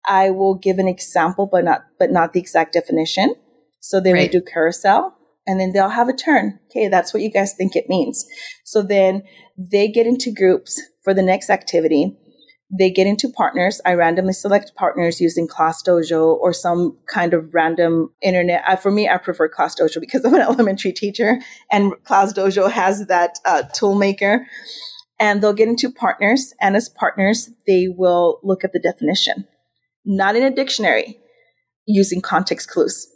I 0.06 0.30
will 0.30 0.54
give 0.54 0.78
an 0.78 0.88
example, 0.88 1.48
but 1.50 1.64
not, 1.64 1.82
but 1.98 2.10
not 2.10 2.32
the 2.32 2.40
exact 2.40 2.72
definition. 2.72 3.34
So 3.80 4.00
they 4.00 4.12
right. 4.12 4.32
we 4.32 4.40
do 4.40 4.44
carousel 4.44 5.16
And 5.46 5.58
then 5.58 5.72
they'll 5.72 5.88
have 5.88 6.08
a 6.08 6.16
turn. 6.16 6.60
Okay, 6.70 6.88
that's 6.88 7.12
what 7.12 7.22
you 7.22 7.30
guys 7.30 7.54
think 7.54 7.74
it 7.74 7.88
means. 7.88 8.26
So 8.64 8.82
then 8.82 9.22
they 9.56 9.88
get 9.88 10.06
into 10.06 10.32
groups 10.32 10.80
for 11.02 11.14
the 11.14 11.22
next 11.22 11.50
activity. 11.50 12.16
They 12.78 12.90
get 12.90 13.08
into 13.08 13.28
partners. 13.28 13.80
I 13.84 13.94
randomly 13.94 14.32
select 14.32 14.76
partners 14.76 15.20
using 15.20 15.48
Class 15.48 15.82
Dojo 15.82 16.36
or 16.36 16.52
some 16.52 16.96
kind 17.12 17.34
of 17.34 17.52
random 17.52 18.10
internet. 18.22 18.62
Uh, 18.64 18.76
for 18.76 18.92
me, 18.92 19.08
I 19.08 19.16
prefer 19.16 19.48
Class 19.48 19.74
Dojo 19.80 19.98
because 19.98 20.24
I'm 20.24 20.34
an 20.34 20.40
elementary 20.48 20.92
teacher 20.92 21.40
and 21.72 21.92
Class 22.04 22.32
Dojo 22.32 22.70
has 22.70 23.06
that 23.06 23.38
uh, 23.44 23.62
tool 23.74 23.96
maker. 23.96 24.46
And 25.18 25.42
they'll 25.42 25.52
get 25.52 25.68
into 25.68 25.90
partners. 25.90 26.54
And 26.60 26.76
as 26.76 26.88
partners, 26.88 27.50
they 27.66 27.88
will 27.88 28.40
look 28.42 28.64
at 28.64 28.72
the 28.72 28.78
definition, 28.78 29.46
not 30.04 30.36
in 30.36 30.42
a 30.42 30.50
dictionary, 30.50 31.18
using 31.86 32.20
context 32.20 32.70
clues. 32.70 33.06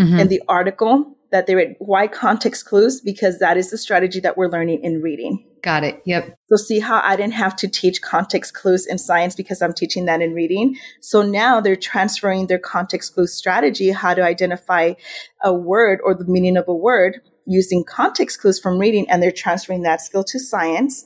Mm-hmm. 0.00 0.18
In 0.18 0.28
the 0.28 0.42
article 0.48 1.16
that 1.30 1.46
they 1.46 1.54
read, 1.54 1.76
why 1.78 2.08
context 2.08 2.66
clues? 2.66 3.00
Because 3.00 3.38
that 3.38 3.56
is 3.56 3.70
the 3.70 3.78
strategy 3.78 4.20
that 4.20 4.36
we're 4.36 4.48
learning 4.48 4.82
in 4.82 5.00
reading. 5.00 5.46
Got 5.62 5.84
it. 5.84 6.02
Yep. 6.04 6.36
So 6.48 6.56
see 6.56 6.80
how 6.80 7.00
I 7.02 7.16
didn't 7.16 7.34
have 7.34 7.56
to 7.56 7.68
teach 7.68 8.02
context 8.02 8.54
clues 8.54 8.86
in 8.86 8.98
science 8.98 9.34
because 9.34 9.62
I'm 9.62 9.72
teaching 9.72 10.04
that 10.06 10.20
in 10.20 10.34
reading. 10.34 10.76
So 11.00 11.22
now 11.22 11.60
they're 11.60 11.76
transferring 11.76 12.48
their 12.48 12.58
context 12.58 13.14
clue 13.14 13.26
strategy, 13.26 13.90
how 13.90 14.14
to 14.14 14.22
identify 14.22 14.94
a 15.42 15.54
word 15.54 16.00
or 16.04 16.14
the 16.14 16.26
meaning 16.26 16.56
of 16.56 16.68
a 16.68 16.74
word 16.74 17.20
using 17.46 17.84
context 17.84 18.40
clues 18.40 18.58
from 18.60 18.78
reading, 18.78 19.08
and 19.08 19.22
they're 19.22 19.32
transferring 19.32 19.82
that 19.82 20.00
skill 20.00 20.24
to 20.24 20.38
science. 20.38 21.04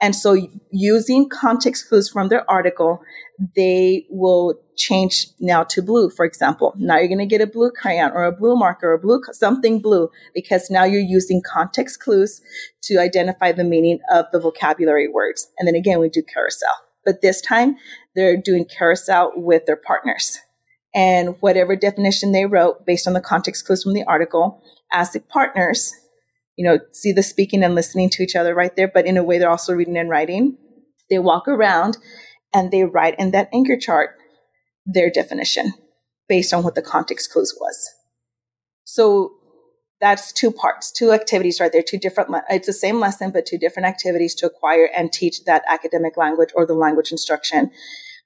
And 0.00 0.14
so 0.14 0.36
using 0.70 1.28
context 1.28 1.88
clues 1.88 2.08
from 2.10 2.28
their 2.28 2.48
article, 2.50 3.00
they 3.56 4.06
will 4.10 4.54
change 4.76 5.28
now 5.40 5.64
to 5.64 5.82
blue, 5.82 6.10
for 6.10 6.24
example. 6.24 6.74
Now 6.76 6.98
you're 6.98 7.08
going 7.08 7.18
to 7.18 7.26
get 7.26 7.40
a 7.40 7.46
blue 7.46 7.70
crayon 7.70 8.12
or 8.12 8.24
a 8.24 8.32
blue 8.32 8.56
marker 8.56 8.92
or 8.92 8.98
blue, 8.98 9.20
something 9.32 9.80
blue, 9.80 10.10
because 10.34 10.70
now 10.70 10.84
you're 10.84 11.00
using 11.00 11.42
context 11.44 12.00
clues 12.00 12.40
to 12.84 12.98
identify 12.98 13.52
the 13.52 13.64
meaning 13.64 14.00
of 14.12 14.26
the 14.32 14.40
vocabulary 14.40 15.08
words. 15.08 15.48
And 15.58 15.66
then 15.66 15.74
again, 15.74 16.00
we 16.00 16.08
do 16.08 16.22
carousel. 16.22 16.74
But 17.04 17.22
this 17.22 17.40
time 17.40 17.76
they're 18.14 18.36
doing 18.36 18.64
carousel 18.64 19.32
with 19.34 19.66
their 19.66 19.76
partners. 19.76 20.38
And 20.94 21.34
whatever 21.40 21.74
definition 21.74 22.32
they 22.32 22.46
wrote 22.46 22.86
based 22.86 23.08
on 23.08 23.14
the 23.14 23.20
context 23.20 23.66
clues 23.66 23.82
from 23.82 23.94
the 23.94 24.04
article, 24.04 24.62
as 24.92 25.12
the 25.12 25.20
partners, 25.20 25.92
you 26.56 26.64
know, 26.64 26.78
see 26.92 27.10
the 27.10 27.22
speaking 27.22 27.64
and 27.64 27.74
listening 27.74 28.10
to 28.10 28.22
each 28.22 28.36
other 28.36 28.54
right 28.54 28.74
there, 28.76 28.86
but 28.86 29.06
in 29.06 29.16
a 29.16 29.24
way 29.24 29.38
they're 29.38 29.50
also 29.50 29.72
reading 29.72 29.96
and 29.96 30.08
writing. 30.08 30.56
They 31.10 31.18
walk 31.18 31.48
around 31.48 31.98
and 32.54 32.70
they 32.70 32.84
write 32.84 33.18
in 33.18 33.32
that 33.32 33.50
anchor 33.52 33.76
chart 33.76 34.16
their 34.86 35.10
definition 35.10 35.74
based 36.28 36.54
on 36.54 36.62
what 36.62 36.74
the 36.74 36.82
context 36.82 37.32
clues 37.32 37.54
was. 37.60 37.90
So 38.84 39.32
that's 40.00 40.32
two 40.32 40.50
parts, 40.50 40.92
two 40.92 41.12
activities 41.12 41.60
right 41.60 41.72
there, 41.72 41.82
two 41.82 41.98
different, 41.98 42.30
le- 42.30 42.44
it's 42.50 42.66
the 42.66 42.72
same 42.72 43.00
lesson, 43.00 43.30
but 43.30 43.46
two 43.46 43.58
different 43.58 43.86
activities 43.86 44.34
to 44.36 44.46
acquire 44.46 44.88
and 44.96 45.12
teach 45.12 45.44
that 45.44 45.62
academic 45.68 46.16
language 46.16 46.50
or 46.54 46.66
the 46.66 46.74
language 46.74 47.10
instruction. 47.10 47.70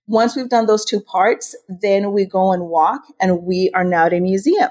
Once 0.06 0.34
we've 0.34 0.48
done 0.48 0.66
those 0.66 0.84
two 0.84 1.00
parts, 1.00 1.54
then 1.68 2.12
we 2.12 2.24
go 2.24 2.52
and 2.52 2.64
walk 2.64 3.02
and 3.20 3.42
we 3.42 3.70
are 3.74 3.84
now 3.84 4.06
at 4.06 4.12
a 4.12 4.20
museum. 4.20 4.70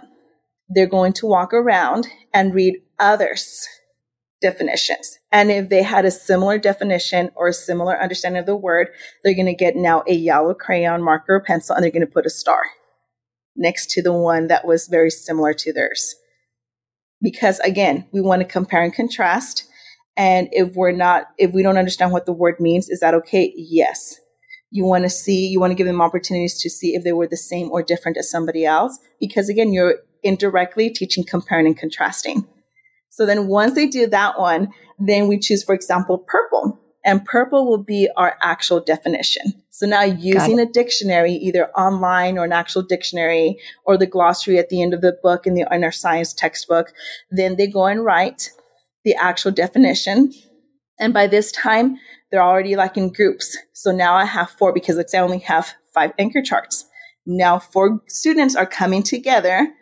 They're 0.69 0.87
going 0.87 1.13
to 1.13 1.27
walk 1.27 1.53
around 1.53 2.07
and 2.33 2.53
read 2.53 2.81
others 2.99 3.67
definitions. 4.41 5.17
And 5.32 5.51
if 5.51 5.70
they 5.70 5.84
had 5.84 6.06
a 6.06 6.12
similar 6.12 6.58
definition 6.58 7.32
or 7.36 7.48
a 7.48 7.53
similar 7.53 8.00
understanding 8.00 8.39
of 8.39 8.46
the 8.46 8.56
word, 8.56 8.89
they're 9.24 9.36
going 9.36 9.48
to 9.48 9.53
get 9.53 9.75
now 9.75 10.03
a 10.08 10.13
yellow 10.13 10.53
crayon 10.53 11.01
marker 11.01 11.36
or 11.36 11.44
pencil 11.44 11.75
and 11.75 11.84
they're 11.84 11.91
going 11.91 12.06
to 12.06 12.12
put 12.12 12.25
a 12.25 12.29
star 12.29 12.62
next 13.56 13.89
to 13.91 14.03
the 14.03 14.13
one 14.13 14.48
that 14.48 14.65
was 14.65 14.88
very 14.88 15.10
similar 15.10 15.53
to 15.53 15.74
theirs. 15.74 16.15
Because 17.22 17.60
again, 17.62 18.06
we 18.12 18.22
want 18.22 18.41
to 18.41 18.48
compare 18.48 18.84
and 18.84 18.94
contrast. 18.94 19.65
And 20.15 20.48
if 20.51 20.75
we're 20.75 20.91
not, 20.91 21.27
if 21.38 21.53
we 21.53 21.63
don't 21.63 21.77
understand 21.77 22.12
what 22.12 22.25
the 22.25 22.34
word 22.34 22.60
means, 22.60 22.89
is 22.89 23.00
that 23.00 23.15
okay? 23.15 23.53
Yes. 23.56 24.15
You 24.70 24.86
want 24.86 25.03
to 25.06 25.10
see, 25.10 25.48
you 25.48 25.60
want 25.60 25.72
to 25.72 25.75
give 25.75 25.88
them 25.88 26.01
opportunities 26.01 26.60
to 26.62 26.70
see 26.70 26.94
if 26.94 27.03
they 27.03 27.13
were 27.13 27.27
the 27.27 27.38
same 27.38 27.72
or 27.72 27.82
different 27.82 28.17
as 28.17 28.29
somebody 28.29 28.65
else. 28.65 29.00
Because 29.20 29.50
again, 29.50 29.74
you're 29.74 29.96
indirectly 30.24 30.89
teaching 30.89 31.24
comparing 31.24 31.65
and 31.65 31.77
contrasting. 31.77 32.48
So 33.17 33.25
then 33.25 33.47
once 33.47 33.74
they 33.74 33.88
do 33.88 34.05
that 34.05 34.39
one, 34.39 34.67
then 35.00 35.27
we 35.27 35.39
choose, 35.39 35.63
for 35.63 35.74
example, 35.74 36.19
purple. 36.19 36.79
And 37.03 37.25
purple 37.25 37.67
will 37.67 37.83
be 37.83 38.07
our 38.15 38.38
actual 38.43 38.79
definition. 38.79 39.63
So 39.71 39.88
now 39.88 40.03
using 40.03 40.59
a 40.59 40.67
dictionary, 40.67 41.33
either 41.33 41.71
online 41.71 42.38
or 42.38 42.45
an 42.45 42.51
actual 42.51 42.83
dictionary 42.83 43.57
or 43.86 43.97
the 43.97 44.05
glossary 44.05 44.59
at 44.59 44.69
the 44.69 44.83
end 44.83 44.93
of 44.93 45.01
the 45.01 45.17
book 45.24 45.47
in 45.47 45.55
the 45.55 45.65
in 45.71 45.83
our 45.83 45.91
science 45.91 46.31
textbook, 46.31 46.93
then 47.31 47.55
they 47.55 47.65
go 47.65 47.88
and 47.88 48.05
write 48.05 48.51
the 49.03 49.15
actual 49.15 49.51
definition. 49.51 50.31
And 51.00 51.12
by 51.12 51.25
this 51.25 51.51
time, 51.51 51.97
they're 52.29 52.43
already 52.43 52.75
like 52.75 52.97
in 52.97 53.12
groups. 53.12 53.57
So 53.74 53.91
now 53.91 54.13
I 54.13 54.25
have 54.25 54.51
four 54.51 54.74
because 54.74 55.03
I 55.12 55.17
only 55.17 55.39
have 55.39 55.74
five 55.91 56.12
anchor 56.19 56.43
charts. 56.43 56.86
Now 57.25 57.57
four 57.57 58.01
students 58.07 58.55
are 58.55 58.67
coming 58.67 59.01
together 59.01 59.74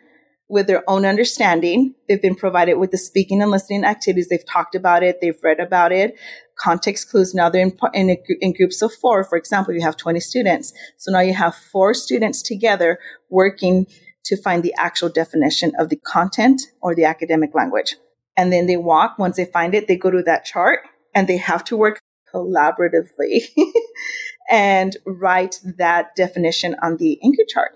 with 0.48 0.66
their 0.66 0.88
own 0.88 1.04
understanding. 1.04 1.94
They've 2.08 2.22
been 2.22 2.36
provided 2.36 2.74
with 2.74 2.90
the 2.90 2.98
speaking 2.98 3.42
and 3.42 3.50
listening 3.50 3.84
activities. 3.84 4.28
They've 4.28 4.46
talked 4.46 4.74
about 4.74 5.02
it. 5.02 5.20
They've 5.20 5.38
read 5.42 5.60
about 5.60 5.92
it. 5.92 6.16
Context 6.58 7.10
clues. 7.10 7.34
Now 7.34 7.48
they're 7.48 7.62
in, 7.62 7.76
in, 7.94 8.10
a, 8.10 8.18
in 8.40 8.52
groups 8.52 8.80
of 8.80 8.92
four. 8.94 9.24
For 9.24 9.36
example, 9.36 9.74
you 9.74 9.82
have 9.82 9.96
20 9.96 10.20
students. 10.20 10.72
So 10.96 11.10
now 11.10 11.20
you 11.20 11.34
have 11.34 11.54
four 11.54 11.94
students 11.94 12.42
together 12.42 12.98
working 13.28 13.86
to 14.24 14.36
find 14.40 14.62
the 14.62 14.74
actual 14.78 15.08
definition 15.08 15.72
of 15.78 15.88
the 15.88 15.96
content 15.96 16.62
or 16.80 16.94
the 16.94 17.04
academic 17.04 17.54
language. 17.54 17.96
And 18.36 18.52
then 18.52 18.66
they 18.66 18.76
walk. 18.76 19.18
Once 19.18 19.36
they 19.36 19.44
find 19.46 19.74
it, 19.74 19.88
they 19.88 19.96
go 19.96 20.10
to 20.10 20.22
that 20.22 20.44
chart 20.44 20.80
and 21.14 21.26
they 21.26 21.38
have 21.38 21.64
to 21.64 21.76
work 21.76 21.98
collaboratively 22.32 23.48
and 24.50 24.96
write 25.06 25.60
that 25.78 26.14
definition 26.16 26.76
on 26.82 26.96
the 26.98 27.18
anchor 27.22 27.44
chart. 27.48 27.72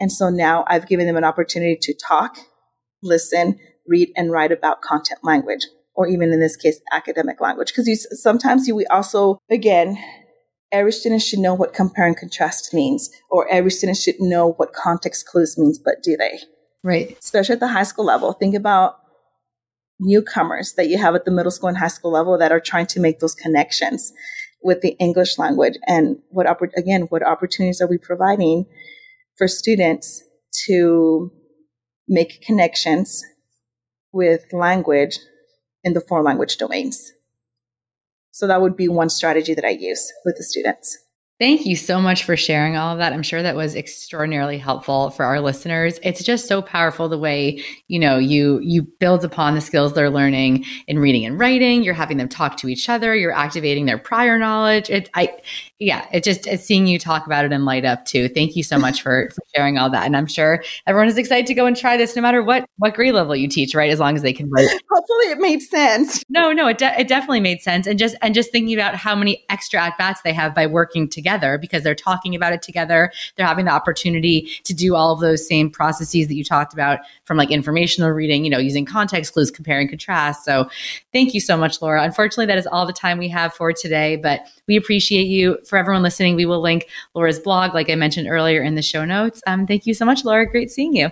And 0.00 0.12
so 0.12 0.28
now 0.28 0.64
I've 0.68 0.86
given 0.86 1.06
them 1.06 1.16
an 1.16 1.24
opportunity 1.24 1.76
to 1.80 1.94
talk, 1.94 2.38
listen, 3.02 3.58
read, 3.86 4.10
and 4.16 4.30
write 4.30 4.52
about 4.52 4.82
content 4.82 5.20
language, 5.22 5.66
or 5.94 6.06
even 6.06 6.32
in 6.32 6.40
this 6.40 6.56
case, 6.56 6.80
academic 6.92 7.40
language. 7.40 7.72
Because 7.74 8.06
sometimes 8.22 8.68
you, 8.68 8.76
we 8.76 8.86
also, 8.86 9.38
again, 9.50 9.98
every 10.70 10.92
student 10.92 11.22
should 11.22 11.38
know 11.38 11.54
what 11.54 11.74
compare 11.74 12.06
and 12.06 12.16
contrast 12.16 12.72
means, 12.72 13.10
or 13.30 13.50
every 13.50 13.70
student 13.70 13.98
should 13.98 14.20
know 14.20 14.52
what 14.52 14.72
context 14.72 15.26
clues 15.26 15.58
means, 15.58 15.78
but 15.78 16.02
do 16.02 16.16
they? 16.16 16.38
Right. 16.84 17.16
Especially 17.18 17.54
at 17.54 17.60
the 17.60 17.68
high 17.68 17.82
school 17.82 18.04
level. 18.04 18.32
Think 18.32 18.54
about 18.54 18.96
newcomers 19.98 20.74
that 20.74 20.88
you 20.88 20.96
have 20.98 21.16
at 21.16 21.24
the 21.24 21.30
middle 21.32 21.50
school 21.50 21.68
and 21.68 21.78
high 21.78 21.88
school 21.88 22.12
level 22.12 22.38
that 22.38 22.52
are 22.52 22.60
trying 22.60 22.86
to 22.86 23.00
make 23.00 23.18
those 23.18 23.34
connections 23.34 24.12
with 24.62 24.80
the 24.80 24.96
English 25.00 25.38
language 25.38 25.74
and 25.86 26.18
what, 26.30 26.46
again, 26.76 27.02
what 27.02 27.26
opportunities 27.26 27.80
are 27.80 27.88
we 27.88 27.98
providing 27.98 28.64
for 29.38 29.48
students 29.48 30.22
to 30.66 31.32
make 32.08 32.42
connections 32.42 33.22
with 34.12 34.42
language 34.52 35.18
in 35.84 35.92
the 35.92 36.00
four 36.00 36.22
language 36.22 36.56
domains. 36.56 37.12
So 38.32 38.46
that 38.46 38.60
would 38.60 38.76
be 38.76 38.88
one 38.88 39.08
strategy 39.08 39.54
that 39.54 39.64
I 39.64 39.70
use 39.70 40.12
with 40.24 40.36
the 40.36 40.44
students. 40.44 40.98
Thank 41.40 41.66
you 41.66 41.76
so 41.76 42.00
much 42.00 42.24
for 42.24 42.36
sharing 42.36 42.76
all 42.76 42.90
of 42.90 42.98
that. 42.98 43.12
I'm 43.12 43.22
sure 43.22 43.40
that 43.40 43.54
was 43.54 43.76
extraordinarily 43.76 44.58
helpful 44.58 45.10
for 45.10 45.24
our 45.24 45.40
listeners. 45.40 46.00
It's 46.02 46.24
just 46.24 46.48
so 46.48 46.60
powerful 46.60 47.08
the 47.08 47.16
way, 47.16 47.62
you 47.86 48.00
know, 48.00 48.18
you 48.18 48.58
you 48.58 48.82
build 48.82 49.24
upon 49.24 49.54
the 49.54 49.60
skills 49.60 49.92
they're 49.92 50.10
learning 50.10 50.64
in 50.88 50.98
reading 50.98 51.24
and 51.24 51.38
writing, 51.38 51.84
you're 51.84 51.94
having 51.94 52.16
them 52.16 52.28
talk 52.28 52.56
to 52.56 52.68
each 52.68 52.88
other, 52.88 53.14
you're 53.14 53.30
activating 53.30 53.86
their 53.86 53.98
prior 53.98 54.36
knowledge. 54.36 54.90
It 54.90 55.10
I 55.14 55.32
yeah, 55.78 56.08
it 56.12 56.24
just 56.24 56.48
it's 56.48 56.64
seeing 56.64 56.88
you 56.88 56.98
talk 56.98 57.24
about 57.24 57.44
it 57.44 57.52
and 57.52 57.64
light 57.64 57.84
up 57.84 58.04
too. 58.04 58.28
Thank 58.28 58.56
you 58.56 58.64
so 58.64 58.76
much 58.80 59.00
for, 59.02 59.30
for 59.32 59.42
sharing 59.54 59.78
all 59.78 59.90
that. 59.90 60.06
And 60.06 60.16
I'm 60.16 60.26
sure 60.26 60.64
everyone 60.88 61.06
is 61.06 61.18
excited 61.18 61.46
to 61.46 61.54
go 61.54 61.66
and 61.66 61.76
try 61.76 61.96
this 61.96 62.16
no 62.16 62.22
matter 62.22 62.42
what 62.42 62.68
what 62.78 62.94
grade 62.94 63.14
level 63.14 63.36
you 63.36 63.46
teach, 63.46 63.76
right? 63.76 63.92
As 63.92 64.00
long 64.00 64.16
as 64.16 64.22
they 64.22 64.32
can 64.32 64.50
write. 64.50 64.70
Hopefully 64.90 65.26
it 65.30 65.38
made 65.38 65.62
sense. 65.62 66.24
No, 66.28 66.50
no, 66.50 66.66
it, 66.66 66.78
de- 66.78 67.00
it 67.00 67.06
definitely 67.06 67.40
made 67.40 67.60
sense. 67.60 67.86
And 67.86 67.96
just 67.96 68.16
and 68.22 68.34
just 68.34 68.50
thinking 68.50 68.74
about 68.74 68.96
how 68.96 69.14
many 69.14 69.44
extra 69.48 69.80
at 69.80 69.96
bats 69.96 70.22
they 70.22 70.32
have 70.32 70.52
by 70.52 70.66
working 70.66 71.08
together 71.08 71.27
together 71.28 71.58
because 71.58 71.82
they're 71.82 71.94
talking 71.94 72.34
about 72.34 72.52
it 72.52 72.62
together. 72.62 73.12
They're 73.36 73.46
having 73.46 73.66
the 73.66 73.70
opportunity 73.70 74.50
to 74.64 74.72
do 74.72 74.94
all 74.94 75.12
of 75.12 75.20
those 75.20 75.46
same 75.46 75.70
processes 75.70 76.26
that 76.28 76.34
you 76.34 76.44
talked 76.44 76.72
about 76.72 77.00
from 77.24 77.36
like 77.36 77.50
informational 77.50 78.10
reading, 78.10 78.44
you 78.44 78.50
know, 78.50 78.58
using 78.58 78.86
context 78.86 79.34
clues, 79.34 79.50
compare 79.50 79.78
and 79.78 79.88
contrast. 79.88 80.44
So 80.44 80.68
thank 81.12 81.34
you 81.34 81.40
so 81.40 81.56
much, 81.56 81.82
Laura. 81.82 82.02
Unfortunately, 82.02 82.46
that 82.46 82.58
is 82.58 82.66
all 82.66 82.86
the 82.86 82.92
time 82.92 83.18
we 83.18 83.28
have 83.28 83.52
for 83.52 83.72
today, 83.72 84.16
but 84.16 84.40
we 84.66 84.76
appreciate 84.76 85.26
you. 85.26 85.58
For 85.66 85.76
everyone 85.76 86.02
listening, 86.02 86.34
we 86.34 86.46
will 86.46 86.62
link 86.62 86.88
Laura's 87.14 87.38
blog, 87.38 87.74
like 87.74 87.90
I 87.90 87.94
mentioned 87.94 88.28
earlier, 88.28 88.62
in 88.62 88.74
the 88.74 88.82
show 88.82 89.04
notes. 89.04 89.42
Um, 89.46 89.66
thank 89.66 89.86
you 89.86 89.92
so 89.92 90.06
much, 90.06 90.24
Laura. 90.24 90.50
Great 90.50 90.70
seeing 90.70 90.94
you. 90.94 91.10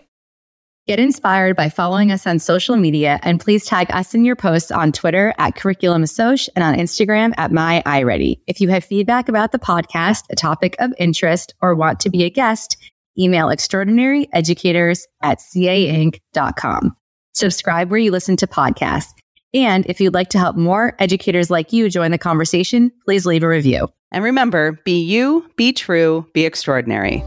Get 0.87 1.01
inspired 1.01 1.57
by 1.57 1.69
following 1.69 2.13
us 2.13 2.29
on 2.29 2.39
social 2.39 2.77
media 2.77 3.19
and 3.25 3.41
please 3.41 3.67
tag 3.67 3.89
us 3.91 4.15
in 4.15 4.25
your 4.25 4.37
posts 4.37 4.71
on 4.71 4.93
Twitter 4.93 5.35
at 5.37 5.57
Curriculum 5.57 6.05
Assoc 6.05 6.49
and 6.55 6.63
on 6.63 6.77
Instagram 6.77 7.35
at 7.37 7.51
My 7.51 7.83
iReady. 7.85 8.39
If 8.47 8.61
you 8.61 8.69
have 8.69 8.85
feedback 8.85 9.29
about 9.29 9.51
the 9.51 9.59
podcast, 9.59 10.23
a 10.31 10.37
topic 10.37 10.77
of 10.79 10.95
interest, 10.97 11.55
or 11.61 11.75
want 11.75 11.99
to 12.01 12.11
be 12.11 12.23
a 12.23 12.31
guest, 12.31 12.77
email 13.19 13.49
extraordinaryeducators 13.49 15.03
at 15.23 15.41
cainc.com. 15.41 16.97
subscribe 17.33 17.91
where 17.91 17.99
you 17.99 18.13
listen 18.13 18.37
to 18.37 18.47
podcasts. 18.47 19.13
And 19.53 19.87
if 19.87 20.01
you'd 20.01 20.15
like 20.15 20.29
to 20.31 20.39
help 20.39 20.55
more 20.55 20.95
educators 21.01 21.51
like 21.51 21.73
you 21.73 21.91
join 21.91 22.13
the 22.13 22.19
conversation, 22.19 22.93
please 23.05 23.27
leave 23.27 23.43
a 23.43 23.49
review. 23.49 23.89
And 24.13 24.23
remember 24.23 24.81
be 24.85 25.03
you, 25.03 25.51
be 25.57 25.73
true, 25.73 26.29
be 26.33 26.45
extraordinary. 26.45 27.25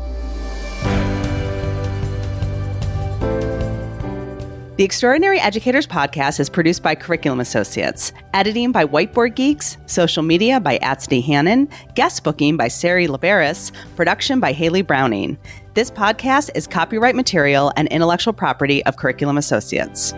The 4.79 4.85
Extraordinary 4.85 5.41
Educators 5.41 5.85
podcast 5.85 6.39
is 6.39 6.49
produced 6.49 6.81
by 6.81 6.95
Curriculum 6.95 7.41
Associates, 7.41 8.13
editing 8.33 8.71
by 8.71 8.85
Whiteboard 8.85 9.35
Geeks, 9.35 9.75
social 9.87 10.23
media 10.23 10.61
by 10.61 10.79
Atsney 10.79 11.21
Hannon, 11.21 11.67
guest 11.95 12.23
booking 12.23 12.55
by 12.55 12.69
Sari 12.69 13.05
Laveris, 13.05 13.73
production 13.97 14.39
by 14.39 14.53
Haley 14.53 14.81
Browning. 14.81 15.37
This 15.73 15.91
podcast 15.91 16.51
is 16.55 16.65
copyright 16.65 17.17
material 17.17 17.73
and 17.75 17.89
intellectual 17.89 18.31
property 18.31 18.81
of 18.85 18.95
Curriculum 18.95 19.37
Associates. 19.37 20.13